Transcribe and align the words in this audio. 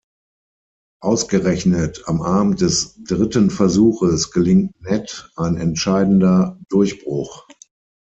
Ausgerechnet 1.03 2.05
am 2.07 2.23
Abend 2.23 2.59
des 2.61 2.99
dritten 3.03 3.51
Versuches 3.51 4.31
gelingt 4.31 4.71
Ned 4.81 5.29
ein 5.35 5.57
entscheidender 5.57 6.59
Durchbruch. 6.69 7.45